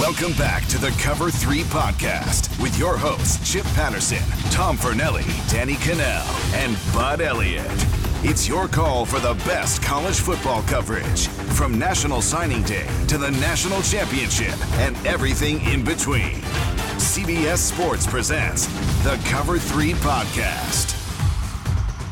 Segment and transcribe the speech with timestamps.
[0.00, 5.74] Welcome back to the Cover 3 podcast with your hosts, Chip Patterson, Tom Fornelli, Danny
[5.74, 7.66] Kanell, and Bud Elliott.
[8.24, 13.30] It's your call for the best college football coverage from National Signing Day to the
[13.32, 16.40] National Championship and everything in between.
[16.96, 18.68] CBS Sports presents
[19.04, 20.96] the Cover 3 podcast.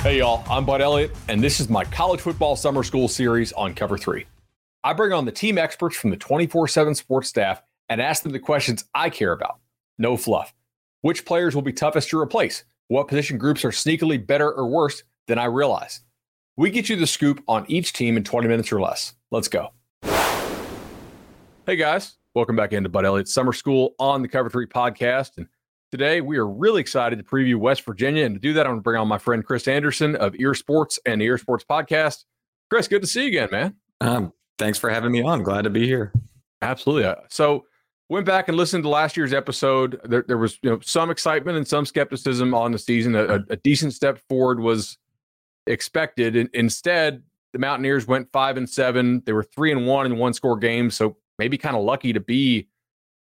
[0.03, 3.73] Hey, y'all, I'm Bud Elliott, and this is my college football summer school series on
[3.73, 4.27] Cover 3.
[4.85, 8.33] I bring on the team experts from the 24 7 sports staff and ask them
[8.33, 9.59] the questions I care about.
[9.99, 10.55] No fluff.
[11.03, 12.65] Which players will be toughest to replace?
[12.89, 16.01] What position groups are sneakily better or worse than I realize?
[16.57, 19.15] We get you the scoop on each team in 20 minutes or less.
[19.31, 19.73] Let's go.
[21.67, 25.37] Hey guys, welcome back into Bud Elliott's Summer School on the Cover 3 podcast.
[25.37, 25.47] And
[25.93, 28.25] today we are really excited to preview West Virginia.
[28.25, 30.99] And to do that, I'm going to bring on my friend Chris Anderson of EerSports
[31.07, 32.25] and the EerSports podcast.
[32.71, 33.77] Chris, good to see you again, man.
[34.01, 35.43] Um, thanks for having me on.
[35.43, 36.13] Glad to be here.
[36.61, 37.13] Absolutely.
[37.29, 37.67] So,
[38.09, 40.01] went back and listened to last year's episode.
[40.05, 43.15] There, there was you know some excitement and some skepticism on the season.
[43.15, 44.99] A, a decent step forward was
[45.67, 46.37] expected.
[46.37, 49.23] And instead, the Mountaineers went five and seven.
[49.27, 52.21] They were three and one in one score games, so maybe kind of lucky to
[52.21, 52.69] be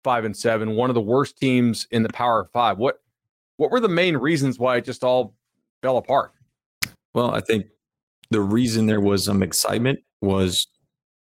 [0.04, 0.74] five and seven.
[0.74, 2.78] One of the worst teams in the Power Five.
[2.78, 3.00] What
[3.56, 5.34] what were the main reasons why it just all
[5.82, 6.32] fell apart?
[7.14, 7.66] Well, I think
[8.30, 10.66] the reason there was some excitement was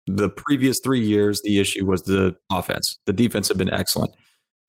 [0.07, 2.97] the previous three years, the issue was the offense.
[3.05, 4.11] The defense had been excellent.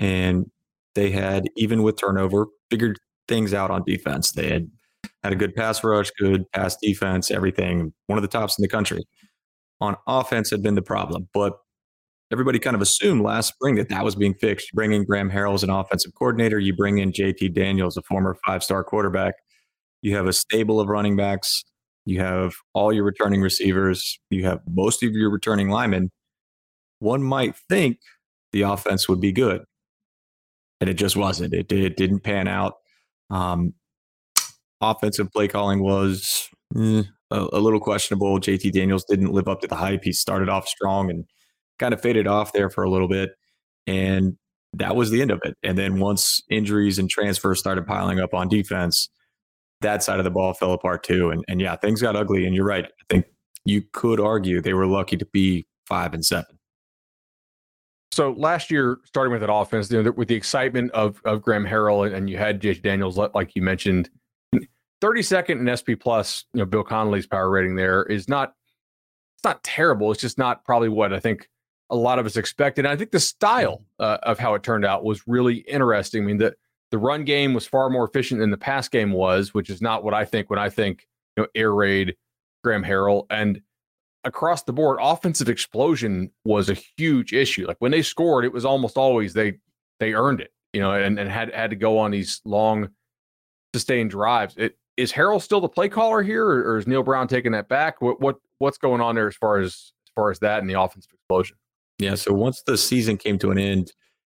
[0.01, 0.51] And
[0.95, 2.99] they had, even with turnover, figured
[3.29, 4.33] things out on defense.
[4.33, 4.69] They had
[5.23, 8.69] had a good pass rush, good pass defense, everything, one of the tops in the
[8.69, 9.05] country.
[9.81, 11.29] On offense had been the problem.
[11.33, 11.57] But
[12.33, 14.73] everybody kind of assumed last spring that that was being fixed.
[14.73, 18.03] You bring in Graham Harrell as an offensive coordinator, you bring in JT Daniels, a
[18.03, 19.35] former five star quarterback.
[20.03, 21.65] You have a stable of running backs
[22.09, 26.11] you have all your returning receivers, you have most of your returning linemen.
[27.01, 27.99] One might think
[28.53, 29.63] the offense would be good,
[30.81, 31.53] and it just wasn't.
[31.53, 32.75] It, it didn't pan out.
[33.31, 33.75] Um,
[34.81, 38.41] offensive play calling was eh, a, a little questionable.
[38.41, 40.01] JT Daniels didn't live up to the hype.
[40.03, 41.27] He started off strong and
[41.79, 43.31] kind of faded off there for a little bit.
[43.87, 44.37] And
[44.73, 45.57] that was the end of it.
[45.63, 49.11] And then once injuries and transfers started piling up on defense,
[49.81, 51.31] that side of the ball fell apart too.
[51.31, 52.47] And and yeah, things got ugly.
[52.47, 52.85] And you're right.
[52.85, 53.27] I think
[53.65, 56.59] you could argue they were lucky to be five and seven.
[58.11, 61.67] So last year, starting with that offense, you know, with the excitement of of Graham
[61.67, 64.11] Harrell and you had JT Daniels, like you mentioned,
[65.01, 68.55] 32nd in SP plus, you know, Bill Connelly's power rating there is not
[69.37, 70.11] it's not terrible.
[70.11, 71.49] It's just not probably what I think
[71.91, 72.85] a lot of us expected.
[72.85, 76.25] And I think the style uh, of how it turned out was really interesting.
[76.25, 76.55] I mean, the
[76.91, 80.05] the run game was far more efficient than the pass game was, which is not
[80.05, 81.07] what I think when I think
[81.37, 82.17] you know air raid,
[82.65, 83.61] Graham Harrell, and
[84.25, 87.67] across the board, offensive explosion was a huge issue.
[87.67, 89.59] Like when they scored, it was almost always they
[90.01, 92.89] they earned it, you know, and, and had had to go on these long
[93.75, 94.55] sustained drives.
[94.57, 97.69] It, is Harrell still the play caller here, or, or is Neal Brown taking that
[97.69, 98.03] back?
[98.03, 100.81] What what what's going on there as far as as far as that and the
[100.81, 101.57] offensive explosion?
[101.99, 102.15] Yeah.
[102.15, 103.93] So once the season came to an end,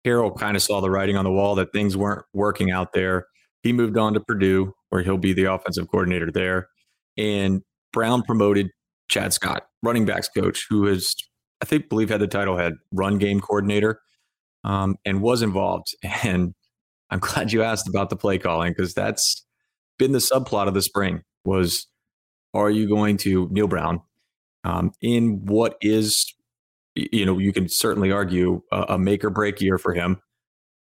[0.05, 3.25] Harrell kind of saw the writing on the wall that things weren't working out there.
[3.63, 6.69] He moved on to Purdue, where he'll be the offensive coordinator there.
[7.17, 7.61] And
[7.91, 8.69] Brown promoted
[9.09, 11.13] Chad Scott, running backs coach, who is,
[11.61, 14.01] I think, believe had the title head run game coordinator,
[14.63, 15.95] um, and was involved.
[16.23, 16.53] And
[17.11, 19.45] I'm glad you asked about the play calling because that's
[19.97, 21.23] been the subplot of the spring.
[21.43, 21.87] Was
[22.53, 24.01] are you going to Neal Brown
[24.63, 26.33] um, in what is
[27.11, 30.17] you know, you can certainly argue a, a make or break year for him.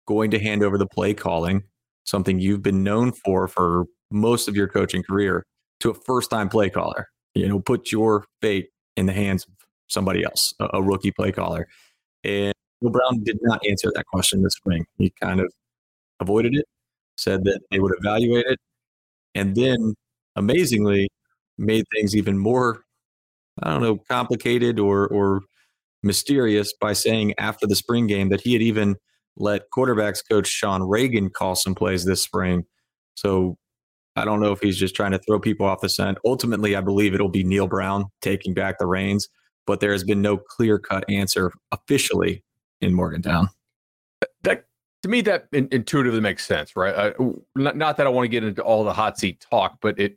[0.07, 1.65] Going to hand over the play calling,
[2.05, 5.45] something you've been known for for most of your coaching career,
[5.81, 7.09] to a first time play caller.
[7.35, 9.53] You know, put your fate in the hands of
[9.89, 11.67] somebody else, a, a rookie play caller.
[12.25, 14.87] And Will Brown did not answer that question this spring.
[14.99, 15.53] He kind of
[16.21, 16.67] avoided it,
[17.17, 18.59] said that they would evaluate it,
[19.35, 19.95] and then
[20.37, 21.09] amazingly
[21.59, 22.83] made things even more,
[23.63, 25.43] I don't know, complicated or or
[26.07, 28.97] mysterious by saying after the spring game that he had even
[29.37, 32.65] let quarterbacks coach Sean Reagan call some plays this spring.
[33.15, 33.59] So
[34.17, 36.19] I don't know if he's just trying to throw people off the scent.
[36.25, 39.29] Ultimately, I believe it'll be Neal Brown taking back the reins,
[39.67, 42.43] but there has been no clear cut answer officially
[42.81, 43.51] in Morgantown.
[44.43, 44.65] That
[45.03, 46.95] to me, that in, intuitively makes sense, right?
[46.95, 47.25] I,
[47.55, 50.17] not, not that I want to get into all the hot seat talk, but it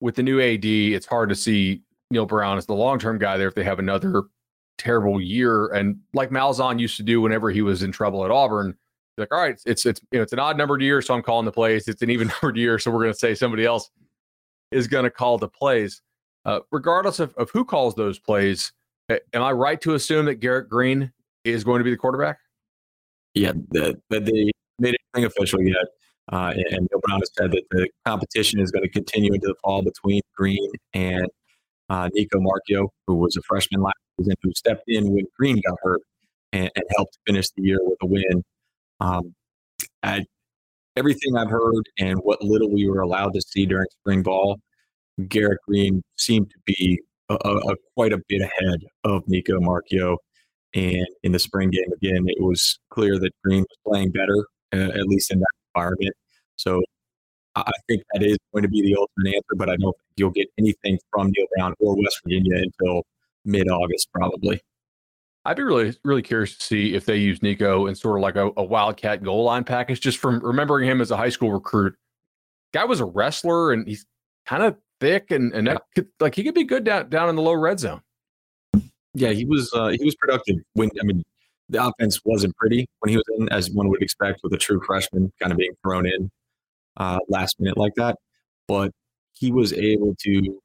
[0.00, 3.36] with the new AD, it's hard to see Neal Brown as the long term guy
[3.36, 4.24] there if they have another
[4.78, 5.68] terrible year.
[5.68, 8.76] And like Malzahn used to do whenever he was in trouble at Auburn,
[9.18, 11.46] like, all right, it's it's you know it's an odd numbered year, so I'm calling
[11.46, 11.88] the plays.
[11.88, 13.90] It's an even numbered year, so we're going to say somebody else
[14.70, 16.02] is going to call the plays.
[16.44, 18.72] Uh, regardless of, of who calls those plays,
[19.08, 21.12] am I right to assume that Garrett Greene
[21.44, 22.38] is going to be the quarterback?
[23.34, 25.86] Yeah, the, they made anything official yet.
[26.32, 29.54] Uh, and Neal Brown has said that the competition is going to continue into the
[29.62, 31.26] fall between Greene and
[31.88, 35.78] uh, Nico Marchiol, who was a freshman last season, who stepped in when Greene got
[35.82, 36.02] hurt
[36.52, 38.44] and, and helped finish the year with a win.
[39.00, 39.34] Um,
[40.02, 40.24] I,
[40.96, 44.58] everything I've heard and what little we were allowed to see during spring ball,
[45.28, 50.18] Garrett Greene seemed to be a, a, quite a bit ahead of Nico Marchiol.
[50.74, 54.98] And in the spring game, again, it was clear that Greene was playing better, uh,
[54.98, 56.14] at least in that environment.
[56.56, 56.82] So
[57.54, 60.30] I think that is going to be the ultimate answer, but I don't think you'll
[60.30, 63.02] get anything from Neal Brown or West Virginia until
[63.46, 64.60] mid August, probably.
[65.44, 68.34] I'd be really, really curious to see if they use Nico in sort of like
[68.34, 70.00] a, a wildcat goal line package.
[70.00, 71.94] Just from remembering him as a high school recruit,
[72.74, 74.04] guy was a wrestler and he's
[74.44, 77.36] kind of thick and and that could, like he could be good down down in
[77.36, 78.00] the low red zone.
[79.14, 81.22] Yeah, he was uh, he was productive when I mean
[81.68, 84.80] the offense wasn't pretty when he was in, as one would expect with a true
[84.84, 86.30] freshman kind of being thrown in
[86.96, 88.16] uh, last minute like that.
[88.68, 88.92] But
[89.32, 90.60] he was able to,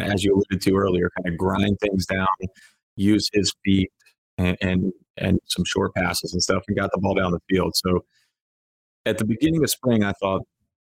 [0.00, 2.26] as you alluded to earlier, kind of grind things down,
[2.96, 3.90] use his feet,
[4.36, 7.74] and, and and some short passes and stuff and got the ball down the field.
[7.76, 8.04] So
[9.04, 10.42] at the beginning of spring, I thought,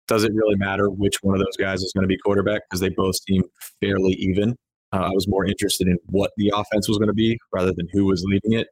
[0.08, 2.80] does it really matter which one of those guys is going to be quarterback because
[2.80, 3.44] they both seem
[3.80, 4.56] fairly even.
[4.92, 7.88] Uh, I was more interested in what the offense was going to be rather than
[7.92, 8.68] who was leading it.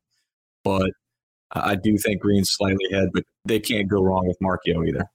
[0.63, 0.91] But
[1.53, 5.05] I do think Greene's slightly ahead, but they can't go wrong with Marchiol either.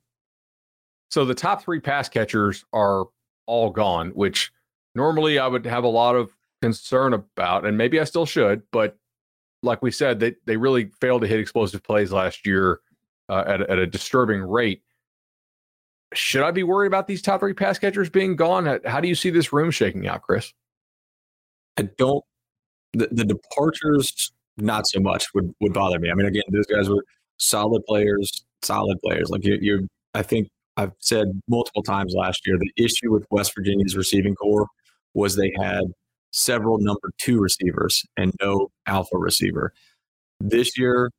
[1.11, 3.07] So the top three pass catchers are
[3.47, 4.51] all gone, which
[4.97, 6.31] normally I would have a lot of
[6.63, 8.97] concern about, and maybe I still should, but
[9.63, 12.81] like we said, they they really failed to hit explosive plays last year
[13.29, 14.83] uh, at at a disturbing rate.
[16.15, 18.81] Should I be worried about these top three pass catchers being gone?
[18.85, 20.53] How do you see this room shaking out, Chris?
[21.77, 22.25] I don't.
[22.93, 26.11] The, the departures, not so much would would bother me.
[26.11, 27.05] I mean, again, those guys were
[27.39, 29.31] solid players, solid players.
[29.31, 33.53] Like you, you I think I've said multiple times last year, the issue with West
[33.55, 34.69] Virginia's receiving corps
[35.17, 35.85] was they had
[36.31, 39.73] several number two receivers and no alpha receiver.
[40.39, 41.11] This year,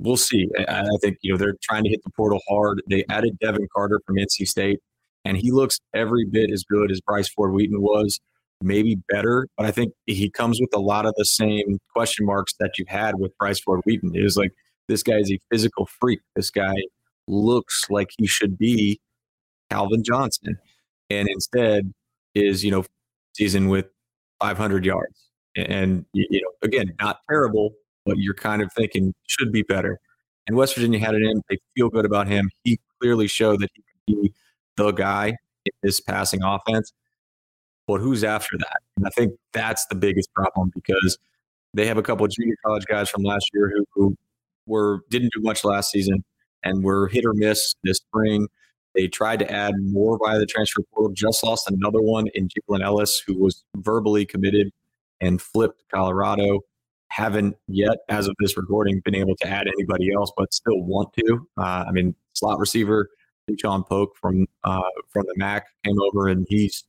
[0.00, 0.48] we'll see.
[0.68, 2.82] I, think you know they're trying to hit the portal hard.
[2.90, 4.80] They added Devin Carter from NC State,
[5.24, 8.18] and he looks every bit as good as Bryce Ford Wheaton was,
[8.60, 9.46] maybe better.
[9.56, 12.84] But I think he comes with a lot of the same question marks that you
[12.88, 14.10] had with Bryce Ford Wheaton.
[14.14, 14.50] It was like
[14.88, 16.20] this guy is a physical freak.
[16.34, 16.74] This guy
[17.28, 18.98] looks like he should be
[19.70, 20.58] Calvin Johnson,
[21.08, 21.92] and instead
[22.34, 22.84] is you know
[23.34, 23.86] season with
[24.40, 25.28] 500 yards.
[25.56, 30.00] And, you know, again, not terrible, but you're kind of thinking should be better.
[30.46, 31.42] And West Virginia had it in.
[31.48, 32.50] They feel good about him.
[32.64, 34.34] He clearly showed that he could be
[34.76, 35.28] the guy
[35.64, 36.92] in this passing offense.
[37.86, 38.78] But who's after that?
[38.96, 41.18] And I think that's the biggest problem because
[41.74, 44.16] they have a couple of junior college guys from last year who, who
[44.66, 46.24] were didn't do much last season
[46.62, 48.48] and were hit or miss this spring.
[48.94, 52.82] They tried to add more via the transfer portal, just lost another one in Jalen
[52.82, 54.70] Ellis, who was verbally committed
[55.20, 56.60] and flipped Colorado.
[57.08, 61.12] Haven't yet, as of this recording, been able to add anybody else, but still want
[61.14, 61.46] to.
[61.56, 63.10] Uh, I mean, slot receiver
[63.56, 66.84] John Polk from uh, from the MAC came over, and he's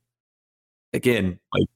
[0.94, 1.68] again like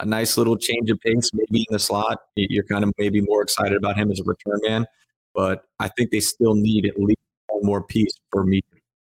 [0.00, 2.18] a nice little change of pace, maybe in the slot.
[2.36, 4.86] You're kind of maybe more excited about him as a return man,
[5.34, 8.62] but I think they still need at least one more piece for me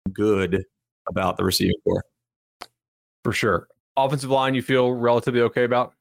[0.08, 0.64] good
[1.10, 2.04] about the receiving corps.
[3.24, 3.68] For sure.
[3.96, 5.94] Offensive line, you feel relatively okay about?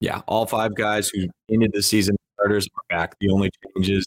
[0.00, 3.16] Yeah, all five guys who ended the season starters are back.
[3.20, 4.06] The only change is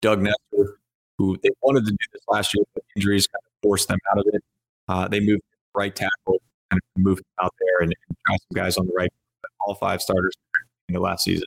[0.00, 0.78] Doug Nester,
[1.18, 4.18] who they wanted to do this last year, but injuries kind of forced them out
[4.18, 4.42] of it.
[4.88, 5.42] Uh, they moved
[5.74, 9.12] right tackle, kind of moved out there and, and try some guys on the right.
[9.66, 10.32] All five starters
[10.88, 11.46] in the last season.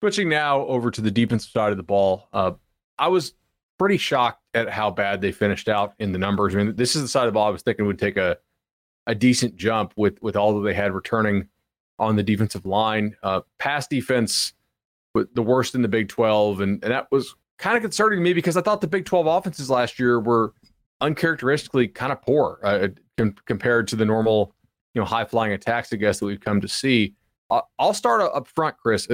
[0.00, 2.52] Switching now over to the defensive side of the ball, uh,
[2.98, 3.34] I was
[3.78, 6.54] pretty shocked at how bad they finished out in the numbers.
[6.54, 8.38] I mean, this is the side of the ball I was thinking would take a
[9.06, 11.48] a decent jump with with all that they had returning
[11.98, 13.16] on the defensive line.
[13.22, 14.52] Uh, pass defense,
[15.14, 18.32] the worst in the Big Twelve, and, and that was kind of concerning to me
[18.32, 20.54] because I thought the Big 12 offenses last year were
[21.00, 24.54] uncharacteristically kind of poor uh, com- compared to the normal,
[24.94, 27.14] you know, high flying attacks, I guess, that we've come to see.
[27.50, 29.06] Uh, I'll start up front, Chris.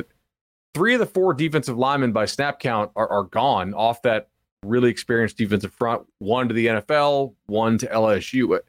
[0.77, 4.29] Three of the four defensive linemen by snap count are, are gone off that
[4.63, 8.61] really experienced defensive front, one to the NFL, one to LSU.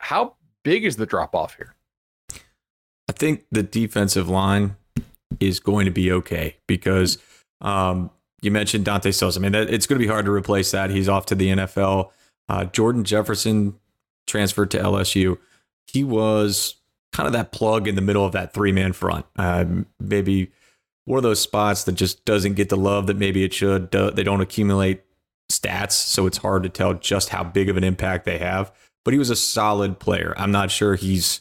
[0.00, 1.74] How big is the drop off here?
[3.08, 4.76] I think the defensive line
[5.40, 7.16] is going to be okay because
[7.62, 8.10] um,
[8.42, 9.38] you mentioned Dante Stills.
[9.38, 10.90] I mean, it's going to be hard to replace that.
[10.90, 12.10] He's off to the NFL.
[12.50, 13.78] Uh, Jordan Jefferson
[14.26, 15.38] transferred to LSU.
[15.86, 16.74] He was
[17.14, 19.24] kind of that plug in the middle of that three man front.
[19.36, 19.64] Uh,
[19.98, 20.50] maybe
[21.04, 23.90] one of those spots that just doesn't get the love that maybe it should.
[23.90, 25.02] They don't accumulate
[25.52, 28.72] stats, so it's hard to tell just how big of an impact they have.
[29.04, 30.34] But he was a solid player.
[30.38, 31.40] I'm not sure he's,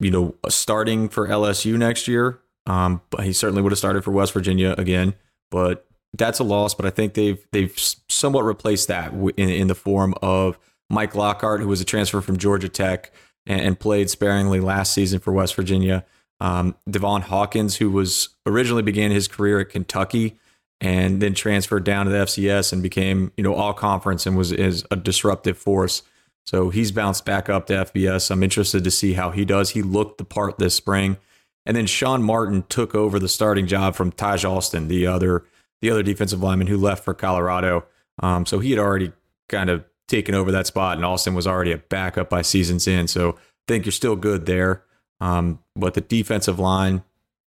[0.00, 2.40] you know, starting for LSU next year.
[2.66, 5.14] Um, but he certainly would have started for West Virginia again.
[5.50, 9.74] But that's a loss, but I think they've they've somewhat replaced that in, in the
[9.74, 10.58] form of
[10.90, 13.12] Mike Lockhart, who was a transfer from Georgia Tech
[13.46, 16.04] and, and played sparingly last season for West Virginia.
[16.42, 20.40] Um, Devon Hawkins, who was originally began his career at Kentucky
[20.80, 24.50] and then transferred down to the FCS and became you know all conference and was
[24.50, 26.02] is a disruptive force.
[26.44, 28.28] So he's bounced back up to FBS.
[28.32, 29.70] I'm interested to see how he does.
[29.70, 31.16] He looked the part this spring.
[31.64, 35.44] And then Sean Martin took over the starting job from Taj Austin, the other
[35.80, 37.84] the other defensive lineman who left for Colorado.
[38.20, 39.12] Um, so he had already
[39.48, 43.10] kind of taken over that spot, and Austin was already a backup by season's end.
[43.10, 44.82] So I think you're still good there.
[45.22, 47.04] Um, but the defensive line,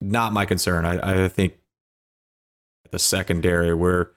[0.02, 0.86] not my concern.
[0.86, 1.54] I, I think
[2.92, 4.12] the secondary where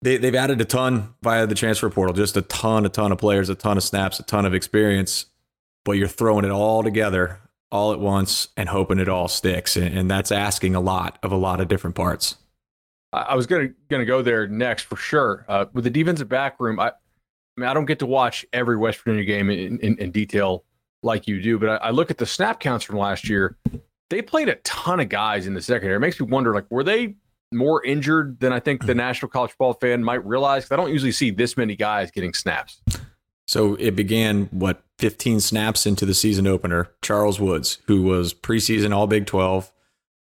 [0.00, 3.18] they, they've added a ton via the transfer portal, just a ton, a ton of
[3.18, 5.26] players, a ton of snaps, a ton of experience,
[5.84, 7.40] but you're throwing it all together
[7.72, 9.76] all at once and hoping it all sticks.
[9.76, 12.36] And, and that's asking a lot of a lot of different parts.
[13.12, 15.44] I was gonna gonna go there next for sure.
[15.48, 16.92] Uh, with the defensive back room, I, I,
[17.56, 20.64] mean, I don't get to watch every West Virginia game in, in, in detail
[21.04, 23.56] like you do, but I, I, look at the snap counts from last year.
[24.10, 25.96] They played a ton of guys in the secondary.
[25.96, 27.16] It makes me wonder, like, were they
[27.52, 30.64] more injured than I think the National College Football fan might realize?
[30.64, 32.80] Because I don't usually see this many guys getting snaps.
[33.46, 36.90] So it began what 15 snaps into the season opener.
[37.02, 39.70] Charles Woods, who was preseason All Big 12,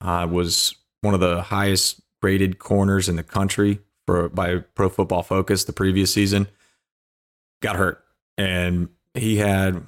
[0.00, 5.22] uh, was one of the highest rated corners in the country for by Pro Football
[5.22, 6.48] Focus the previous season,
[7.60, 8.02] got hurt,
[8.38, 9.84] and he had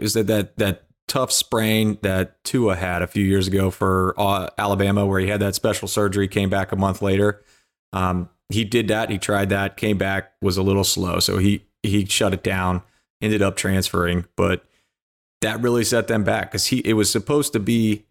[0.00, 4.48] was that that that tough sprain that Tua had a few years ago for uh,
[4.58, 7.42] Alabama, where he had that special surgery, came back a month later.
[7.92, 9.10] Um, he did that.
[9.10, 12.82] He tried that, came back, was a little slow, so he he shut it down.
[13.22, 14.64] Ended up transferring, but
[15.42, 18.04] that really set them back because he it was supposed to be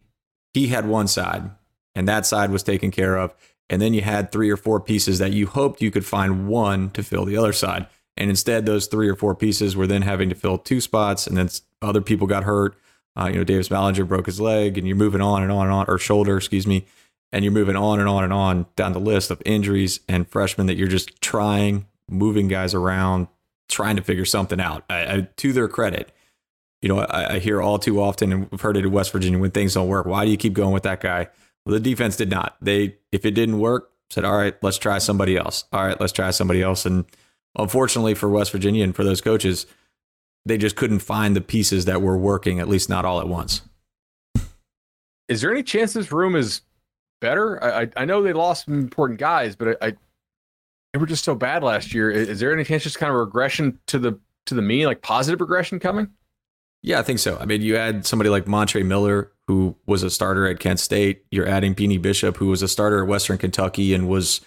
[0.54, 1.50] he had one side
[1.96, 3.34] and that side was taken care of.
[3.70, 6.90] And then you had three or four pieces that you hoped you could find one
[6.92, 7.88] to fill the other side.
[8.20, 11.38] And instead, those three or four pieces were then having to fill two spots, and
[11.38, 11.50] then
[11.82, 12.76] other people got hurt.
[13.18, 15.74] Uh, you know, Davis Mallinger broke his leg, and you're moving on and on and
[15.74, 16.86] on, or shoulder, excuse me,
[17.32, 20.68] and you're moving on and on and on down the list of injuries and freshmen
[20.68, 23.28] that you're just trying, moving guys around,
[23.70, 24.84] trying to figure something out.
[24.90, 26.12] I, I, to their credit,
[26.82, 29.40] you know, I, I hear all too often, and we've heard it in West Virginia
[29.40, 30.06] when things don't work.
[30.06, 31.30] Why do you keep going with that guy?
[31.66, 32.58] Well, the defense did not.
[32.62, 35.66] They, if it didn't work, said, all right, let's try somebody else.
[35.72, 36.86] All right, let's try somebody else.
[36.86, 37.06] And
[37.58, 39.66] unfortunately for West Virginia and for those coaches,
[40.46, 43.62] they just couldn't find the pieces that were working, at least not all at once.
[45.28, 46.62] Is there any chance this room is
[47.22, 47.64] better?
[47.64, 49.94] I, I, I know they lost some important guys, but I, I,
[50.94, 52.10] they were just so bad last year.
[52.10, 55.02] Is, is there any chance just kind of regression to the to the mean, like
[55.02, 56.10] positive regression coming?
[56.82, 57.38] Yeah, I think so.
[57.38, 61.26] I mean, you add somebody like Montre Miller, who was a starter at Kent State.
[61.30, 64.42] You're adding Beanie Bishop, who was a starter at Western Kentucky and was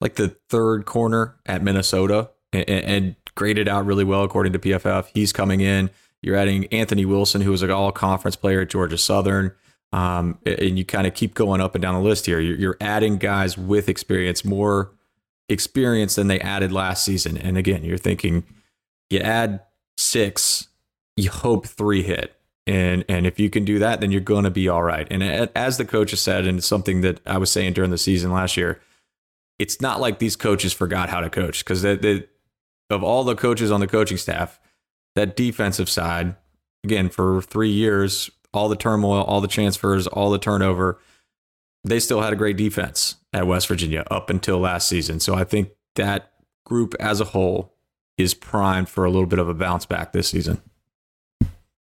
[0.00, 5.08] like the third corner at Minnesota and, and graded out really well according to PFF.
[5.14, 5.90] He's coming in.
[6.22, 9.52] You're adding Anthony Wilson, who was an all conference player at Georgia Southern.
[9.92, 12.40] Um, and you kind of keep going up and down the list here.
[12.40, 14.92] You're, you're adding guys with experience, more
[15.48, 17.38] experience than they added last season.
[17.38, 18.44] And again, you're thinking
[19.08, 19.60] you add
[19.96, 20.68] six,
[21.16, 22.34] you hope three hit.
[22.66, 25.06] And, and if you can do that, then you're going to be all right.
[25.10, 27.96] And as the coach has said, and it's something that I was saying during the
[27.96, 28.82] season last year,
[29.58, 31.82] it's not like these coaches forgot how to coach because
[32.90, 34.60] of all the coaches on the coaching staff,
[35.14, 36.36] that defensive side,
[36.84, 40.98] again, for three years, all the turmoil, all the transfers, all the turnover,
[41.84, 45.20] they still had a great defense at West Virginia up until last season.
[45.20, 46.32] So I think that
[46.64, 47.74] group as a whole
[48.16, 50.60] is primed for a little bit of a bounce back this season.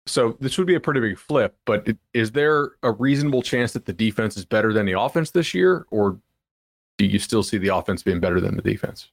[0.06, 3.86] So this would be a pretty big flip, but is there a reasonable chance that
[3.86, 6.20] the defense is better than the offense this year, or
[6.98, 9.10] do you still see the offense being better than the defense?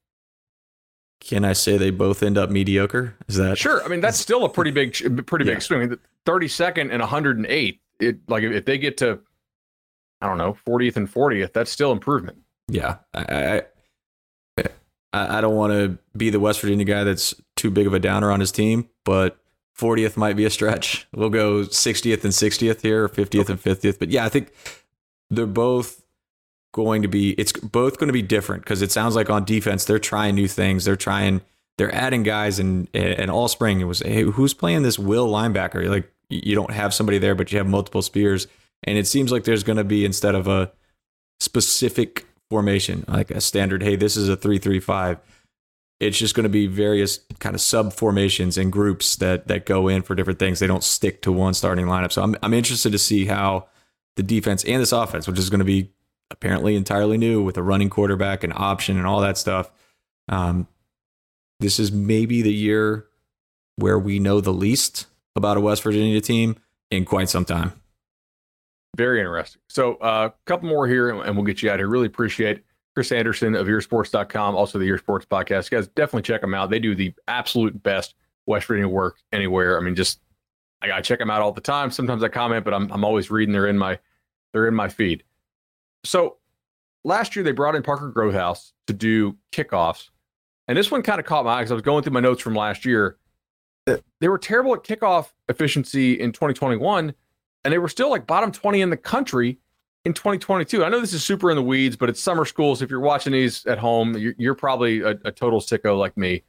[1.25, 3.15] Can I say they both end up mediocre?
[3.27, 3.83] Is that sure?
[3.83, 4.93] I mean, that's still a pretty big,
[5.25, 5.59] pretty big yeah.
[5.59, 5.97] swing.
[6.25, 7.79] Thirty second and 108.
[7.99, 9.19] It like if they get to,
[10.21, 12.39] I don't know, 40th and 40th, that's still improvement.
[12.67, 13.61] Yeah, I,
[15.13, 17.99] I, I don't want to be the West Virginia guy that's too big of a
[17.99, 19.37] downer on his team, but
[19.77, 21.07] 40th might be a stretch.
[21.13, 23.53] We'll go 60th and 60th here, or 50th okay.
[23.53, 23.99] and 50th.
[23.99, 24.51] But yeah, I think
[25.29, 26.02] they're both
[26.73, 29.85] going to be it's both going to be different because it sounds like on defense
[29.85, 30.83] they're trying new things.
[30.83, 31.41] They're trying
[31.77, 33.79] they're adding guys and and all spring.
[33.79, 35.87] It was hey who's playing this will linebacker?
[35.87, 38.47] Like you don't have somebody there but you have multiple spears.
[38.83, 40.71] And it seems like there's going to be instead of a
[41.39, 45.17] specific formation like a standard hey this is a 335
[45.99, 49.87] it's just going to be various kind of sub formations and groups that that go
[49.87, 50.59] in for different things.
[50.59, 52.11] They don't stick to one starting lineup.
[52.11, 53.67] So I'm I'm interested to see how
[54.15, 55.91] the defense and this offense which is going to be
[56.33, 59.71] apparently entirely new with a running quarterback and option and all that stuff.
[60.27, 60.67] Um,
[61.59, 63.05] this is maybe the year
[63.77, 66.57] where we know the least about a West Virginia team
[66.91, 67.73] in quite some time.
[68.97, 69.61] Very interesting.
[69.69, 71.87] So, a uh, couple more here, and we'll get you out here.
[71.87, 75.71] Really appreciate Chris Anderson of eersports.com, also the EerSports podcast.
[75.71, 76.69] Guys, definitely check them out.
[76.69, 78.13] They do the absolute best
[78.45, 79.79] West Virginia work anywhere.
[79.79, 80.19] I mean, just
[80.83, 81.89] I, I check them out all the time.
[81.89, 83.53] Sometimes I comment, but I'm I'm always reading.
[83.53, 83.97] They're in my
[84.51, 85.23] they're in my feed.
[86.03, 86.37] So
[87.03, 90.09] last year they brought in Parker Grothaus to do kickoffs,
[90.67, 92.41] and this one kind of caught my eye because I was going through my notes
[92.41, 93.17] from last year.
[93.85, 97.13] Uh, they were terrible at kickoff efficiency in 2021,
[97.63, 99.59] and they were still like bottom 20 in the country
[100.05, 100.83] in 2022.
[100.83, 102.75] I know this is super in the weeds, but it's summer school.
[102.75, 106.15] So if you're watching these at home, you're, you're probably a, a, total sicko like
[106.17, 106.43] me.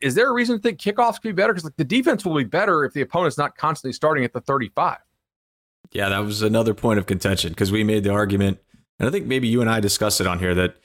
[0.00, 1.52] Is there a reason to think kickoffs could be better?
[1.52, 4.40] Because like the defense will be better if the opponent's not constantly starting at the
[4.40, 4.98] 35.
[5.92, 8.58] Yeah, that was another point of contention because we made the argument,
[8.98, 10.76] and I think maybe you and I discussed it on here that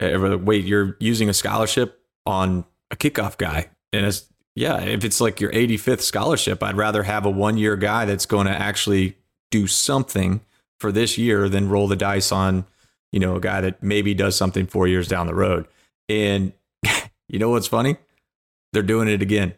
[0.00, 5.20] uh, wait, you're using a scholarship on a kickoff guy, and it's yeah, if it's
[5.20, 9.16] like your 85th scholarship, I'd rather have a one year guy that's going to actually
[9.50, 10.40] do something
[10.78, 12.66] for this year than roll the dice on
[13.12, 15.66] you know a guy that maybe does something four years down the road.
[16.08, 16.52] And
[17.28, 17.96] you know what's funny?
[18.72, 19.54] They're doing it again.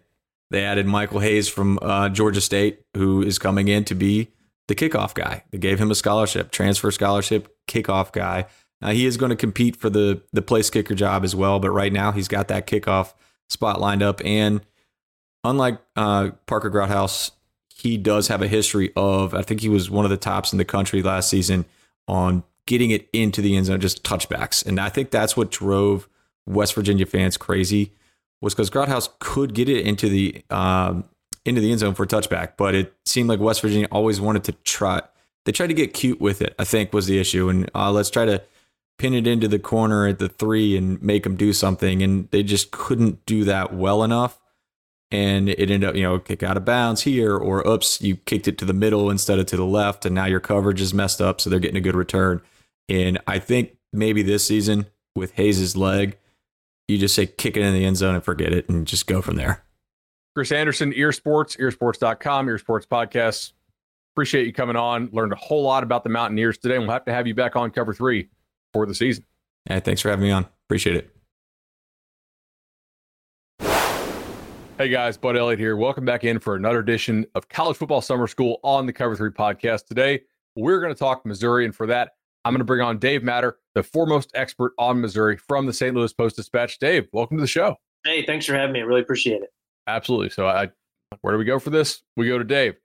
[0.50, 4.28] They added Michael Hayes from uh, Georgia State, who is coming in to be
[4.68, 5.44] the kickoff guy.
[5.50, 8.46] They gave him a scholarship, transfer scholarship, kickoff guy.
[8.80, 11.70] Now he is going to compete for the the place kicker job as well, but
[11.70, 13.14] right now he's got that kickoff
[13.48, 14.20] spot lined up.
[14.24, 14.62] And
[15.42, 17.30] unlike uh, Parker Grothaus,
[17.74, 19.34] he does have a history of.
[19.34, 21.64] I think he was one of the tops in the country last season
[22.08, 24.64] on getting it into the end zone, just touchbacks.
[24.64, 26.08] And I think that's what drove
[26.46, 27.92] West Virginia fans crazy
[28.40, 31.04] was because Grothaus could get it into the um,
[31.44, 34.44] into the end zone for a touchback, but it seemed like West Virginia always wanted
[34.44, 35.02] to try.
[35.44, 36.54] They tried to get cute with it.
[36.58, 38.42] I think was the issue, and uh, let's try to
[38.98, 42.42] pin it into the corner at the three and make them do something, and they
[42.42, 44.40] just couldn't do that well enough.
[45.10, 48.48] And it ended up, you know, kick out of bounds here, or oops, you kicked
[48.48, 51.20] it to the middle instead of to the left, and now your coverage is messed
[51.20, 52.40] up, so they're getting a good return.
[52.88, 56.16] And I think maybe this season with Hayes's leg,
[56.88, 59.20] you just say kick it in the end zone and forget it, and just go
[59.20, 59.63] from there.
[60.34, 63.52] Chris Anderson, Ear Sports, eersports.com, Ear Sports Podcast.
[64.14, 65.08] Appreciate you coming on.
[65.12, 66.74] Learned a whole lot about the Mountaineers today.
[66.74, 68.28] And we'll have to have you back on cover three
[68.72, 69.24] for the season.
[69.70, 70.46] Yeah, thanks for having me on.
[70.66, 71.10] Appreciate it.
[74.76, 75.76] Hey guys, Bud Elliott here.
[75.76, 79.30] Welcome back in for another edition of College Football Summer School on the Cover 3
[79.30, 79.86] podcast.
[79.86, 80.22] Today,
[80.56, 81.64] we're going to talk Missouri.
[81.64, 85.36] And for that, I'm going to bring on Dave Matter, the foremost expert on Missouri
[85.36, 85.94] from the St.
[85.94, 86.80] Louis Post Dispatch.
[86.80, 87.76] Dave, welcome to the show.
[88.04, 88.80] Hey, thanks for having me.
[88.80, 89.50] I really appreciate it.
[89.86, 90.30] Absolutely.
[90.30, 90.70] So I
[91.20, 92.02] where do we go for this?
[92.16, 92.76] We go to Dave.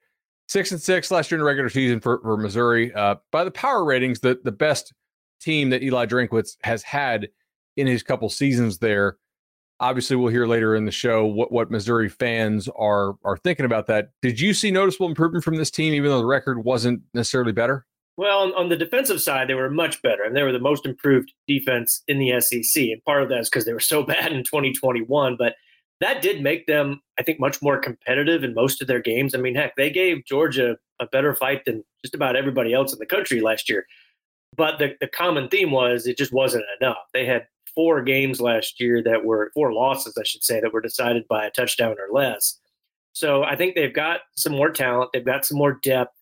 [0.47, 2.93] Six and six last year in the regular season for, for Missouri.
[2.93, 4.93] Uh, by the power ratings, the, the best
[5.39, 7.29] team that Eli Drinkwitz has had
[7.77, 9.17] in his couple seasons there.
[9.79, 13.88] Obviously, we'll hear later in the show what, what Missouri fans are are thinking about
[13.88, 14.09] that.
[14.21, 17.85] Did you see noticeable improvement from this team, even though the record wasn't necessarily better?
[18.17, 21.31] Well, on, the defensive side, they were much better, and they were the most improved
[21.47, 22.83] defense in the SEC.
[22.83, 25.38] And part of that is because they were so bad in 2021.
[25.38, 25.55] But
[26.01, 29.35] that did make them, I think, much more competitive in most of their games.
[29.35, 32.99] I mean, heck, they gave Georgia a better fight than just about everybody else in
[32.99, 33.85] the country last year.
[34.55, 36.97] But the, the common theme was it just wasn't enough.
[37.13, 40.81] They had four games last year that were four losses, I should say, that were
[40.81, 42.57] decided by a touchdown or less.
[43.13, 45.12] So I think they've got some more talent.
[45.13, 46.13] They've got some more depth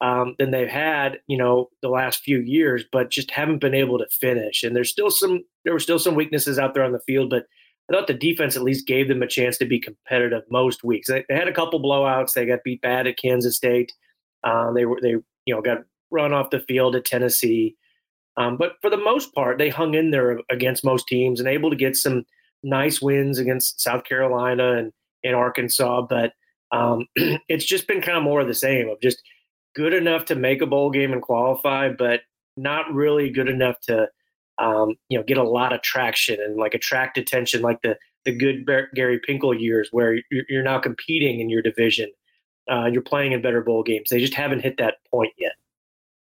[0.00, 3.98] um, than they've had, you know, the last few years, but just haven't been able
[3.98, 4.62] to finish.
[4.62, 7.44] And there's still some there were still some weaknesses out there on the field, but
[7.90, 11.08] I thought the defense at least gave them a chance to be competitive most weeks.
[11.08, 12.32] They, they had a couple blowouts.
[12.32, 13.92] They got beat bad at Kansas State.
[14.44, 15.78] Uh, they were they you know got
[16.10, 17.76] run off the field at Tennessee.
[18.36, 21.70] Um, but for the most part, they hung in there against most teams and able
[21.70, 22.24] to get some
[22.62, 24.92] nice wins against South Carolina and,
[25.24, 26.02] and Arkansas.
[26.02, 26.32] But
[26.72, 27.06] um,
[27.48, 29.22] it's just been kind of more of the same of just
[29.74, 32.20] good enough to make a bowl game and qualify, but
[32.56, 34.08] not really good enough to
[34.60, 38.32] um, you know get a lot of traction and like attract attention like the the
[38.32, 42.10] good Gary Pinkel years where you're now competing in your division.
[42.70, 44.10] Uh, you're playing in better bowl games.
[44.10, 45.52] They just haven't hit that point yet.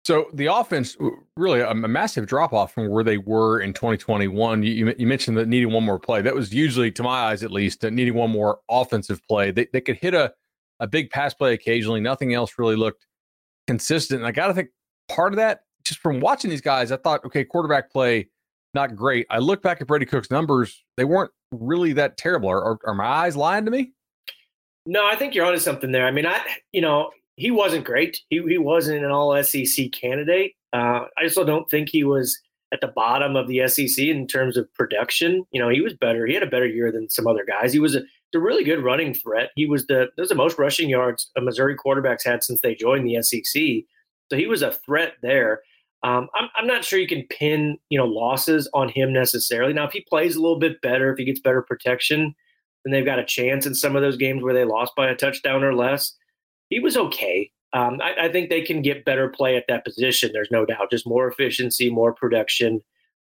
[0.06, 0.98] So the offense,
[1.38, 4.64] really a, massive drop off from where they were in 2021.
[4.64, 6.22] You, you, mentioned that needing one more play.
[6.22, 9.52] That was usually, to my eyes at least, needing one more offensive play.
[9.52, 10.34] They, they could hit a,
[10.82, 12.02] a big pass play occasionally.
[12.02, 13.06] Nothing else really looked
[13.68, 14.20] consistent.
[14.20, 14.70] And I got to think
[15.08, 18.30] part of that, just from watching these guys, I thought, okay, quarterback play,
[18.74, 19.28] not great.
[19.30, 22.50] I look back at Brady Cook's numbers; they weren't really that terrible.
[22.50, 23.92] Are, are, are my eyes lying to me?
[24.86, 26.06] No, I think you're onto something there.
[26.06, 26.42] I mean, I
[26.72, 28.20] you know he wasn't great.
[28.30, 30.54] He he wasn't an All SEC candidate.
[30.72, 32.40] Uh, I also don't think he was
[32.74, 35.46] at the bottom of the SEC in terms of production.
[35.52, 36.26] You know, he was better.
[36.26, 37.72] He had a better year than some other guys.
[37.72, 38.02] He was a
[38.36, 39.52] a really good running threat.
[39.56, 43.08] He was the there's the most rushing yards a Missouri quarterbacks had since they joined
[43.08, 43.62] the SEC.
[44.30, 45.62] So he was a threat there.
[46.04, 49.74] Um, I'm, I'm not sure you can pin you know losses on him necessarily.
[49.74, 52.36] Now, if he plays a little bit better, if he gets better protection,
[52.84, 55.16] then they've got a chance in some of those games where they lost by a
[55.16, 56.16] touchdown or less.
[56.70, 57.52] He was okay.
[57.74, 60.32] Um, I, I think they can get better play at that position.
[60.32, 60.92] There's no doubt.
[60.92, 62.82] Just more efficiency, more production.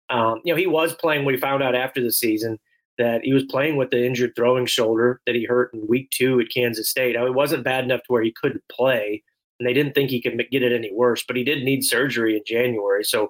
[0.09, 1.25] Um, you know, he was playing.
[1.25, 2.59] We found out after the season
[2.97, 6.39] that he was playing with the injured throwing shoulder that he hurt in week two
[6.39, 7.15] at Kansas State.
[7.15, 9.23] Now, it wasn't bad enough to where he couldn't play,
[9.59, 12.35] and they didn't think he could get it any worse, but he did need surgery
[12.35, 13.03] in January.
[13.03, 13.29] So,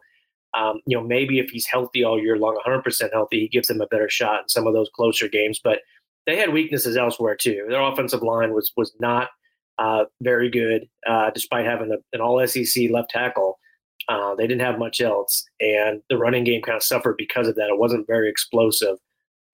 [0.58, 3.82] um, you know, maybe if he's healthy all year long, 100% healthy, he gives them
[3.82, 5.60] a better shot in some of those closer games.
[5.64, 5.80] But
[6.26, 7.66] they had weaknesses elsewhere too.
[7.70, 9.30] Their offensive line was was not
[9.78, 13.60] uh, very good, uh, despite having a, an All SEC left tackle.
[14.08, 17.56] Uh, they didn't have much else, and the running game kind of suffered because of
[17.56, 17.70] that.
[17.70, 18.98] It wasn't very explosive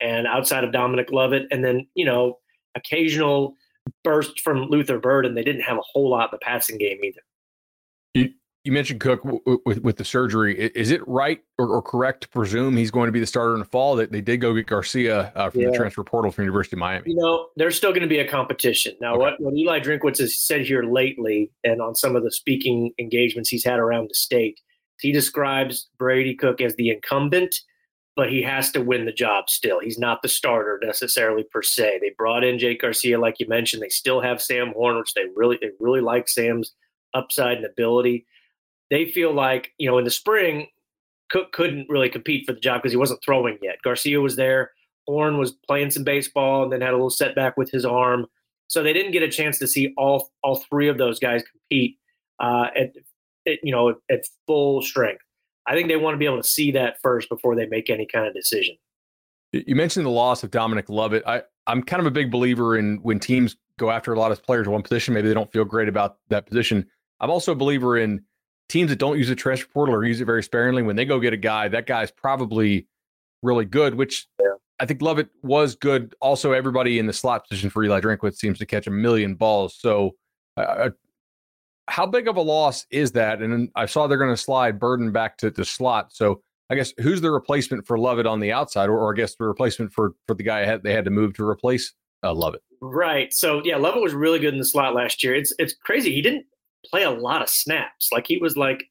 [0.01, 2.39] and outside of Dominic Lovett, and then you know
[2.75, 3.55] occasional
[4.03, 6.99] burst from Luther Burden, and they didn't have a whole lot in the passing game
[7.03, 7.21] either.
[8.13, 8.29] You,
[8.63, 10.57] you mentioned Cook w- with with the surgery.
[10.57, 13.59] Is it right or, or, correct to presume he's going to be the starter in
[13.59, 13.95] the fall?
[13.95, 15.71] That they did go get Garcia uh, from yeah.
[15.71, 17.11] the transfer portal from University of Miami.
[17.11, 19.13] You know, there's still going to be a competition now.
[19.13, 19.19] Okay.
[19.19, 23.49] What what Eli Drinkwitz has said here lately, and on some of the speaking engagements
[23.49, 24.59] he's had around the state,
[24.99, 27.55] he describes Brady Cook as the incumbent
[28.15, 29.79] but he has to win the job still.
[29.79, 31.99] He's not the starter necessarily per se.
[32.01, 33.83] They brought in Jake Garcia, like you mentioned.
[33.83, 36.73] They still have Sam Horn, which they really they really like Sam's
[37.13, 38.25] upside and ability.
[38.89, 40.67] They feel like you know in the spring,
[41.29, 43.81] Cook couldn't really compete for the job because he wasn't throwing yet.
[43.83, 44.71] Garcia was there.
[45.07, 48.27] Horn was playing some baseball and then had a little setback with his arm,
[48.67, 51.97] so they didn't get a chance to see all all three of those guys compete
[52.39, 52.93] uh, at,
[53.45, 55.24] at you know at full strength.
[55.67, 58.05] I think they want to be able to see that first before they make any
[58.05, 58.75] kind of decision.
[59.51, 61.23] You mentioned the loss of Dominic Lovett.
[61.25, 64.43] I, I'm kind of a big believer in when teams go after a lot of
[64.43, 66.85] players at one position, maybe they don't feel great about that position.
[67.19, 68.23] I'm also a believer in
[68.69, 70.83] teams that don't use the transfer portal or use it very sparingly.
[70.83, 72.87] When they go get a guy, that guy's probably
[73.43, 74.47] really good, which yeah.
[74.79, 76.15] I think Lovett was good.
[76.21, 79.75] Also, everybody in the slot position for Eli Drinkwitz seems to catch a million balls.
[79.77, 80.11] So
[80.57, 80.89] uh,
[81.87, 83.41] how big of a loss is that?
[83.41, 86.13] And I saw they're going to slide Burden back to the slot.
[86.13, 89.35] So I guess who's the replacement for Lovett on the outside, or, or I guess
[89.35, 91.93] the replacement for for the guy they had to move to replace
[92.23, 92.63] uh, Lovett?
[92.81, 93.33] Right.
[93.33, 95.35] So yeah, Lovett was really good in the slot last year.
[95.35, 96.13] It's it's crazy.
[96.13, 96.45] He didn't
[96.85, 98.09] play a lot of snaps.
[98.11, 98.85] Like he was like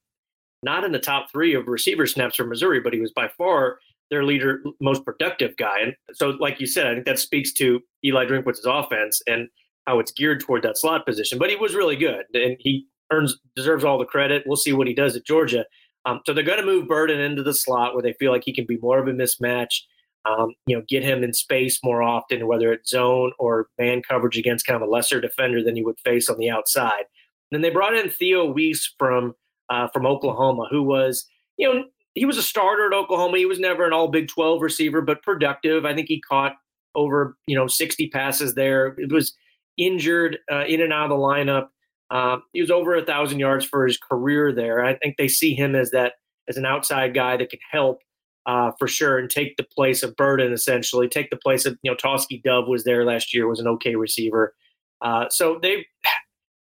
[0.62, 3.78] not in the top three of receiver snaps for Missouri, but he was by far
[4.10, 5.80] their leader, most productive guy.
[5.80, 9.48] And so, like you said, I think that speaks to Eli Drinkwitz's offense and
[9.86, 11.38] how it's geared toward that slot position.
[11.38, 14.44] But he was really good, and he earns deserves all the credit.
[14.46, 15.64] We'll see what he does at Georgia.
[16.06, 18.52] Um, so they're going to move Burden into the slot where they feel like he
[18.52, 19.80] can be more of a mismatch.
[20.26, 24.38] Um, you know, get him in space more often, whether it's zone or man coverage
[24.38, 27.04] against kind of a lesser defender than you would face on the outside.
[27.50, 29.34] And then they brought in Theo Wease from
[29.70, 33.38] uh, from Oklahoma, who was, you know, he was a starter at Oklahoma.
[33.38, 35.84] He was never an All Big Twelve receiver, but productive.
[35.84, 36.54] I think he caught
[36.94, 38.94] over you know 60 passes there.
[38.98, 39.34] It was
[39.76, 41.68] injured uh, in and out of the lineup.
[42.10, 44.84] Um, he was over a thousand yards for his career there.
[44.84, 46.14] I think they see him as that
[46.48, 48.00] as an outside guy that can help
[48.46, 51.90] uh, for sure and take the place of Burden essentially, take the place of you
[51.90, 54.54] know Tauskie Dove was there last year was an okay receiver.
[55.00, 55.86] Uh, so they,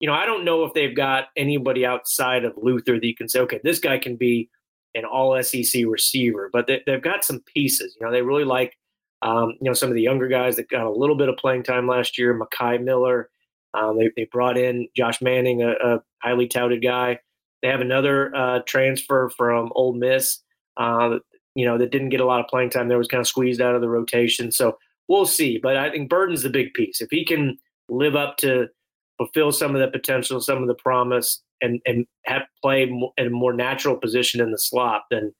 [0.00, 3.28] you know, I don't know if they've got anybody outside of Luther that you can
[3.28, 4.50] say, okay, this guy can be
[4.94, 7.96] an All SEC receiver, but they, have got some pieces.
[7.98, 8.76] You know, they really like
[9.22, 11.62] um, you know, some of the younger guys that got a little bit of playing
[11.62, 13.30] time last year, Mekhi Miller.
[13.72, 17.18] Um, they, they brought in Josh Manning, a, a highly touted guy.
[17.62, 20.40] They have another uh, transfer from Ole Miss,
[20.76, 21.18] uh,
[21.54, 22.88] you know, that didn't get a lot of playing time.
[22.88, 24.52] There was kind of squeezed out of the rotation.
[24.52, 24.76] So
[25.08, 25.58] we'll see.
[25.62, 27.00] But I think Burden's the big piece.
[27.00, 28.68] If he can live up to
[29.16, 33.30] fulfill some of the potential, some of the promise, and and have play in a
[33.30, 35.32] more natural position in the slot, then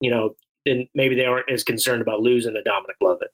[0.00, 0.34] you know
[0.64, 3.30] then maybe they aren't as concerned about losing to Dominic Lovett.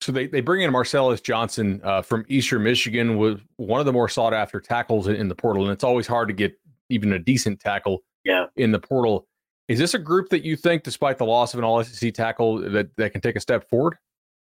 [0.00, 3.92] So they, they bring in Marcellus Johnson uh, from Eastern Michigan, was one of the
[3.92, 7.12] more sought after tackles in, in, the portal, and it's always hard to get even
[7.12, 8.46] a decent tackle yeah.
[8.56, 9.28] in the portal.
[9.68, 12.58] Is this a group that you think, despite the loss of an All SEC tackle,
[12.58, 13.96] that, that can take a step forward?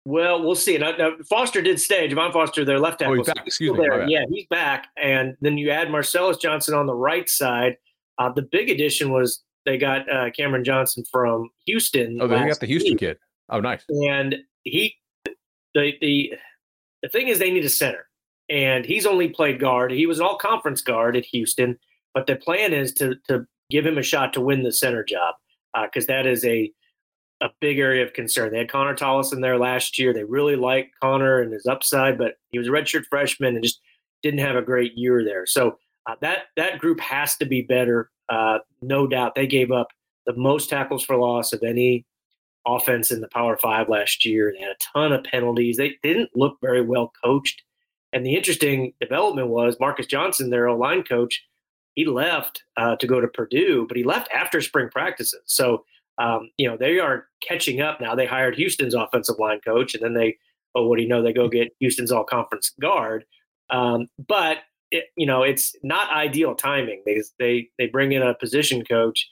[0.05, 0.77] Well, we'll see.
[0.77, 2.07] Now, now Foster did stay.
[2.07, 3.45] Javon Foster, their left tackle, oh, he's back.
[3.45, 3.85] Excuse me.
[4.07, 4.87] Yeah, he's back.
[4.97, 7.75] And then you add Marcellus Johnson on the right side.
[8.17, 12.19] Uh, the big addition was they got uh, Cameron Johnson from Houston.
[12.21, 12.99] Oh, they got the Houston week.
[12.99, 13.17] kid.
[13.49, 13.83] Oh, nice.
[13.89, 14.95] And he,
[15.73, 16.33] the the
[17.01, 18.07] the thing is, they need a center,
[18.49, 19.91] and he's only played guard.
[19.91, 21.77] He was an all conference guard at Houston,
[22.13, 25.35] but the plan is to to give him a shot to win the center job
[25.83, 26.71] because uh, that is a
[27.41, 28.51] a big area of concern.
[28.51, 30.13] They had Connor Tollison there last year.
[30.13, 33.79] They really liked Connor and his upside, but he was a redshirt freshman and just
[34.21, 35.45] didn't have a great year there.
[35.45, 38.11] So uh, that that group has to be better.
[38.29, 39.87] Uh, no doubt, they gave up
[40.25, 42.05] the most tackles for loss of any
[42.67, 44.53] offense in the Power Five last year.
[44.53, 45.77] They had a ton of penalties.
[45.77, 47.63] They, they didn't look very well coached.
[48.13, 51.43] And the interesting development was Marcus Johnson, their O line coach,
[51.95, 55.41] he left uh, to go to Purdue, but he left after spring practices.
[55.45, 55.83] So,
[56.17, 58.15] um, you know, they are catching up now.
[58.15, 60.37] They hired Houston's offensive line coach, and then they,
[60.75, 61.21] oh, what do you know?
[61.21, 63.25] They go get Houston's all conference guard.
[63.69, 64.59] Um, but
[64.91, 69.27] it, you know, it's not ideal timing because they they bring in a position coach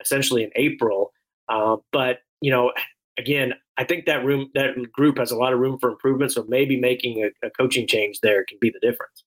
[0.00, 1.12] essentially in April.
[1.48, 2.72] Uh, but you know,
[3.18, 6.32] again, I think that room that group has a lot of room for improvement.
[6.32, 9.24] So maybe making a, a coaching change there can be the difference.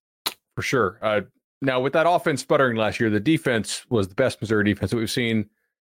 [0.56, 1.00] For sure.
[1.02, 1.22] Uh,
[1.62, 4.98] now, with that offense sputtering last year, the defense was the best Missouri defense that
[4.98, 5.48] we've seen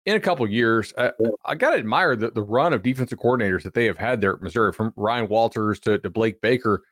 [0.06, 0.94] in a couple years.
[0.98, 1.12] I,
[1.46, 4.34] I got to admire the, the run of defensive coordinators that they have had there
[4.34, 6.84] at Missouri, from Ryan Walters to, to Blake Baker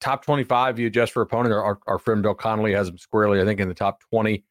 [0.00, 1.54] top 25 you adjust for opponent.
[1.54, 4.44] Our, our friend Bill Connelly has them squarely, I think, in the top 20.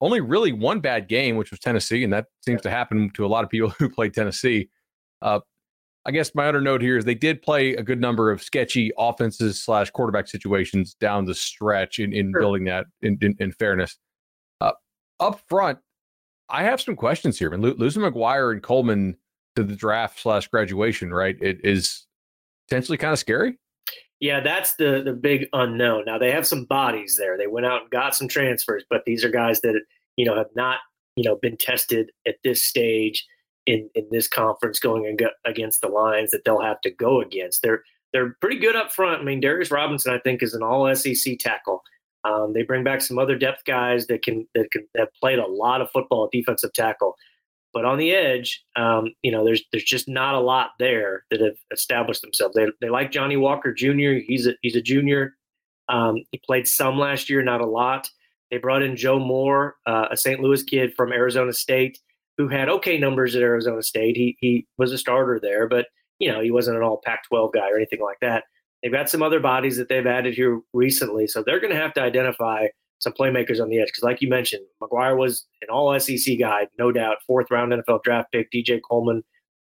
[0.00, 3.28] Only really one bad game, which was Tennessee, and that seems to happen to a
[3.28, 4.68] lot of people who play Tennessee.
[5.22, 5.40] Uh,
[6.06, 8.90] I guess my other note here is they did play a good number of sketchy
[8.96, 12.40] offenses slash quarterback situations down the stretch in, in sure.
[12.40, 13.98] building that in, in, in fairness.
[14.62, 14.72] Uh,
[15.20, 15.78] up front,
[16.48, 17.52] I have some questions here.
[17.52, 19.16] I mean, losing McGuire and Coleman
[19.56, 21.36] to the draft slash graduation, right?
[21.40, 22.06] It is
[22.68, 23.58] potentially kind of scary.
[24.20, 26.04] Yeah, that's the the big unknown.
[26.04, 27.38] Now they have some bodies there.
[27.38, 29.80] They went out and got some transfers, but these are guys that
[30.16, 30.78] you know have not
[31.16, 33.26] you know been tested at this stage
[33.66, 37.62] in in this conference going against the lines that they'll have to go against.
[37.62, 39.20] They're they're pretty good up front.
[39.20, 41.82] I mean, Darius Robinson, I think, is an All SEC tackle.
[42.24, 45.46] Um, they bring back some other depth guys that can that can have played a
[45.46, 47.16] lot of football at defensive tackle.
[47.72, 51.40] But on the edge, um, you know, there's there's just not a lot there that
[51.40, 52.54] have established themselves.
[52.54, 54.18] They, they like Johnny Walker Jr.
[54.26, 55.36] He's a he's a junior.
[55.88, 58.08] Um, he played some last year, not a lot.
[58.50, 60.40] They brought in Joe Moore, uh, a St.
[60.40, 61.98] Louis kid from Arizona State,
[62.36, 64.16] who had okay numbers at Arizona State.
[64.16, 65.86] He he was a starter there, but
[66.18, 68.44] you know he wasn't an All Pac-12 guy or anything like that.
[68.82, 71.92] They've got some other bodies that they've added here recently, so they're going to have
[71.94, 72.66] to identify
[73.00, 73.88] some playmakers on the edge.
[73.88, 78.02] Because, like you mentioned, McGuire was an all SEC guy, no doubt, fourth round NFL
[78.02, 78.50] draft pick.
[78.52, 79.24] DJ Coleman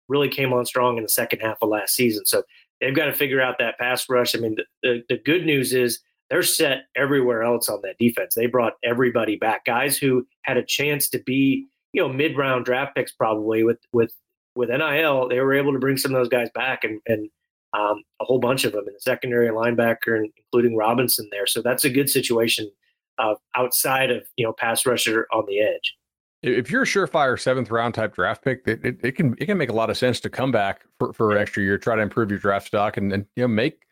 [0.09, 2.25] really came on strong in the second half of last season.
[2.27, 2.43] So
[2.81, 4.35] they've got to figure out that pass rush.
[4.35, 8.35] I mean, the, the, the good news is they're set everywhere else on that defense.
[8.35, 12.65] They brought everybody back, guys who had a chance to be, you know, mid round
[12.65, 14.13] draft picks probably with with
[14.55, 15.29] with NIL.
[15.29, 17.31] They were able to bring some of those guys back and and
[17.75, 21.47] um, a whole bunch of them in the secondary and linebacker, including Robinson there.
[21.47, 22.71] So that's a good situation
[23.19, 25.97] uh, outside of you know pass rusher on the edge.
[26.43, 29.59] if you're a surefire seventh round type draft pick, it, it, it, can it can
[29.59, 32.03] make a lot of sense to come back for, for an extra year, try to
[32.03, 33.83] improve your draft stock, and, then you know make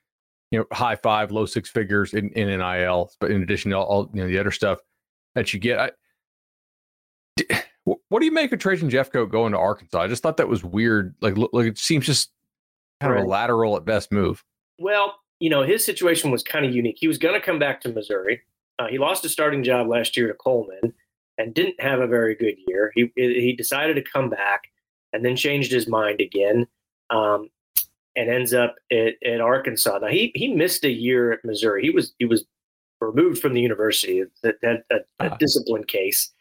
[0.50, 3.84] you know high five, low six figures in, in NIL, but in addition to all,
[3.86, 4.78] all you know the other stuff
[5.34, 5.78] that you get.
[5.78, 5.90] I,
[7.84, 10.00] what do you make of Trajan Jeffcoat going to Arkansas?
[10.00, 11.14] I just thought that was weird.
[11.20, 12.30] Like, look, it seems just
[13.00, 13.20] kind right.
[13.20, 14.42] of a lateral at best move.
[14.78, 16.96] Well, you know, his situation was kind of unique.
[16.98, 18.42] He was going to come back to Missouri.
[18.78, 20.92] Uh, he lost his starting job last year to Coleman
[21.38, 22.92] and didn't have a very good year.
[22.94, 24.64] He he decided to come back
[25.12, 26.66] and then changed his mind again,
[27.10, 27.48] um,
[28.16, 29.98] and ends up at, at, Arkansas.
[29.98, 31.82] Now he he missed a year at Missouri.
[31.82, 32.44] He was he was
[33.00, 34.24] removed from the university.
[34.42, 35.36] That that a, a uh.
[35.38, 36.32] discipline case,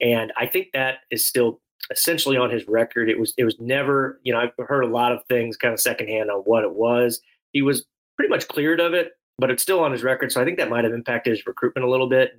[0.00, 3.08] and I think that is still essentially on his record.
[3.08, 5.80] It was it was never you know I've heard a lot of things kind of
[5.80, 7.20] secondhand on what it was.
[7.52, 7.84] He was
[8.16, 10.32] pretty much cleared of it, but it's still on his record.
[10.32, 12.32] So I think that might have impacted his recruitment a little bit.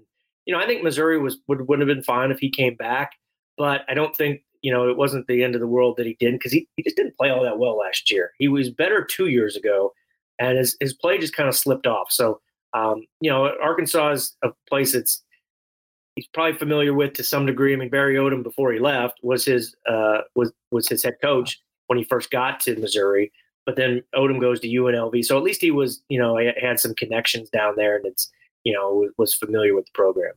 [0.45, 3.13] You know, I think Missouri was would would have been fine if he came back,
[3.57, 6.15] but I don't think you know it wasn't the end of the world that he
[6.19, 8.31] didn't because he, he just didn't play all that well last year.
[8.37, 9.93] He was better two years ago,
[10.39, 12.11] and his his play just kind of slipped off.
[12.11, 12.41] So
[12.73, 15.23] um, you know, Arkansas is a place that's
[16.15, 17.73] he's probably familiar with to some degree.
[17.73, 21.59] I mean, Barry Odom before he left was his uh, was was his head coach
[21.87, 23.31] when he first got to Missouri.
[23.65, 26.93] But then Odom goes to UNLV, so at least he was you know had some
[26.95, 28.29] connections down there, and it's
[28.63, 30.33] you know was familiar with the program.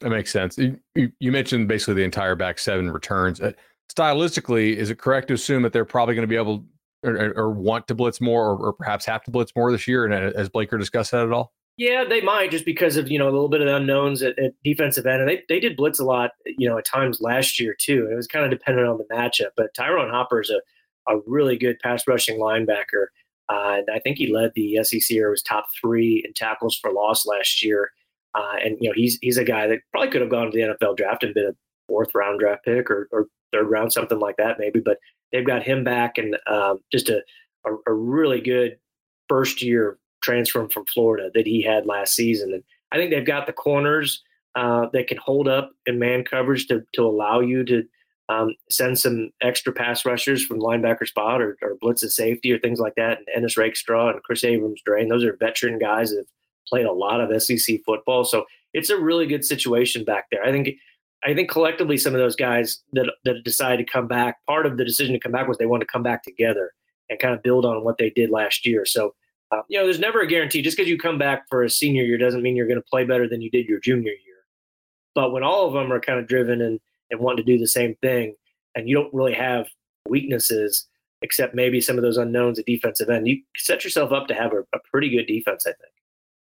[0.00, 0.58] That makes sense.
[0.58, 0.78] You,
[1.20, 3.40] you mentioned basically the entire back seven returns.
[3.40, 3.52] Uh,
[3.94, 6.64] stylistically, is it correct to assume that they're probably going to be able
[7.04, 10.04] or, or, want to blitz more, or, or perhaps have to blitz more this year?
[10.04, 11.52] And uh, has Blaker discussed that at all?
[11.76, 14.38] Yeah, they might just because of you know a little bit of the unknowns at,
[14.38, 17.58] at, defensive end, and they they did blitz a lot, you know, at times last
[17.58, 18.08] year too.
[18.10, 20.60] It was kind of dependent on the matchup, but Ty'Ron Hopper is a
[21.08, 23.06] a really good pass rushing linebacker,
[23.48, 26.92] uh, and I think he led the SEC or was top three in tackles for
[26.92, 27.90] loss last year.
[28.34, 30.74] Uh, and you know he's he's a guy that probably could have gone to the
[30.74, 34.36] NFL draft and been a fourth round draft pick or, or third round, something like
[34.38, 34.80] that maybe.
[34.80, 34.98] But
[35.32, 37.22] they've got him back and um, just a,
[37.66, 38.78] a, a really good
[39.28, 42.52] first year transfer from Florida that he had last season.
[42.54, 42.62] And
[42.92, 44.22] I think they've got the corners
[44.54, 47.82] uh, that can hold up in man coverage to, to allow you to
[48.32, 52.58] um, send some extra pass rushers from linebacker spot or, or blitz of safety or
[52.58, 53.18] things like that.
[53.18, 56.26] And Ennis Rakestraw and Kris Abrams-Draine, those are veteran guys that have
[56.66, 58.24] played a lot of SEC football.
[58.24, 60.44] So it's a really good situation back there.
[60.44, 60.70] I think
[61.24, 64.76] I think collectively some of those guys that that decided to come back, part of
[64.76, 66.72] the decision to come back was they wanted to come back together
[67.10, 68.84] and kind of build on what they did last year.
[68.84, 69.14] So
[69.52, 70.62] uh, you know, there's never a guarantee.
[70.62, 73.04] Just because you come back for a senior year doesn't mean you're going to play
[73.04, 74.38] better than you did your junior year.
[75.14, 76.80] But when all of them are kind of driven and,
[77.12, 78.34] and want to do the same thing,
[78.74, 79.68] and you don't really have
[80.08, 80.88] weaknesses
[81.22, 84.52] except maybe some of those unknowns at defensive end, you set yourself up to have
[84.52, 85.92] a, a pretty good defense, I think.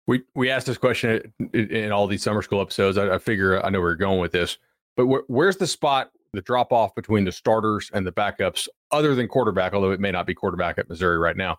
[0.06, 2.98] We we asked this question in, in all these summer school episodes.
[2.98, 4.58] I, I figure I know where you're going with this,
[4.96, 9.14] but wh- where's the spot, the drop off between the starters and the backups, other
[9.14, 9.74] than quarterback?
[9.74, 11.58] Although it may not be quarterback at Missouri right now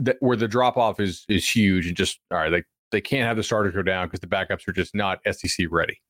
[0.00, 3.26] that where the drop off is is huge and just all right, they they can't
[3.26, 6.00] have the starters go down because the backups are just not SEC ready.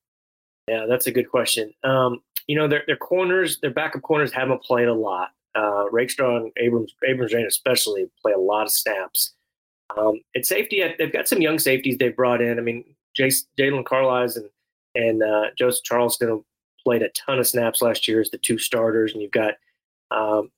[0.71, 1.73] Yeah, that's a good question.
[1.83, 5.31] Um, you know, their their corners, their backup corners haven't played a lot.
[5.57, 9.33] Uh, Rakestraw and Abrams, Abrams-Draine especially play a lot of snaps.
[9.99, 12.59] Um, at safety, they've got some young safeties they've brought in.
[12.59, 12.85] I mean,
[13.19, 14.49] Jaylon Carlies and
[14.95, 16.45] and uh, Joseph Charleston
[16.85, 19.55] played a ton of snaps last year as the two starters, and you've got
[20.13, 20.53] um,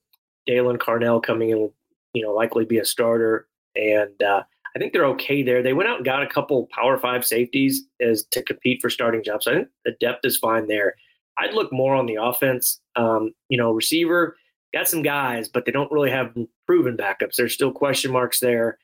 [0.47, 1.71] Daylan Carnell coming in
[2.13, 3.47] you know, likely be a starter.
[3.75, 4.43] And uh,
[4.75, 5.61] I think they're okay there.
[5.61, 9.23] They went out and got a couple Power Five safeties as to compete for starting
[9.23, 9.47] jobs.
[9.47, 10.95] I think the depth is fine there.
[11.37, 12.79] I'd look more on the offense.
[12.95, 14.35] Um, you know, receiver
[14.73, 17.35] got some guys, but they don't really have proven backups.
[17.35, 18.79] There's still question marks there.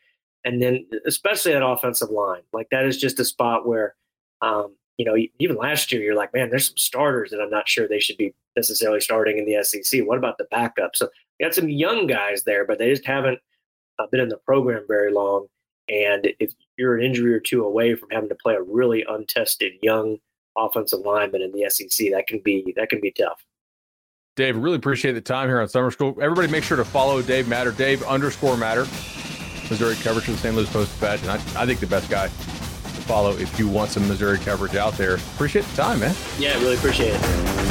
[0.45, 3.95] And then, especially that offensive line, like that is just a spot where,
[4.41, 7.67] um, you know, even last year, you're like, man, there's some starters that I'm not
[7.67, 10.05] sure they should be necessarily starting in the SEC.
[10.05, 10.95] What about the backup?
[10.95, 11.09] So
[11.41, 13.39] got some young guys there, but they just haven't
[13.97, 15.47] uh, been in the program very long.
[15.89, 19.73] And if you're an injury or two away from having to play a really untested
[19.81, 20.17] young
[20.57, 23.43] offensive lineman in the SEC, that can be that can be tough.
[24.35, 26.17] Dave, really appreciate the time here on Summer School.
[26.21, 28.81] Everybody, make sure to follow Dave Matter, Dave underscore Matter,
[29.69, 30.55] Missouri coverage for the St.
[30.55, 33.91] Louis Post Dispatch, and I, I think the best guy to follow if you want
[33.91, 35.15] some Missouri coverage out there.
[35.15, 36.15] Appreciate the time, man.
[36.37, 37.68] Yeah, really appreciate it.